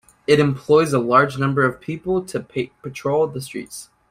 [0.25, 3.89] It employs a large number of people to patrol the streets.